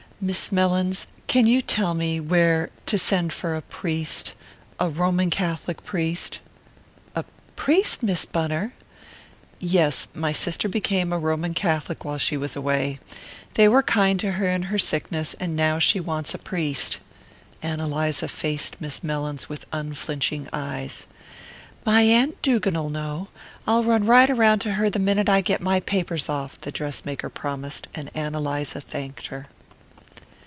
[0.23, 4.35] "Miss Mellins, can you tell me where to send for a priest
[4.79, 6.37] a Roman Catholic priest?"
[7.15, 8.75] "A priest, Miss Bunner?"
[9.59, 10.09] "Yes.
[10.13, 12.99] My sister became a Roman Catholic while she was away.
[13.55, 16.99] They were kind to her in her sickness and now she wants a priest."
[17.63, 21.07] Ann Eliza faced Miss Mellins with unflinching eyes.
[21.83, 23.29] "My aunt Dugan'll know.
[23.65, 27.05] I'll run right round to her the minute I get my papers off," the dress
[27.05, 29.47] maker promised; and Ann Eliza thanked her.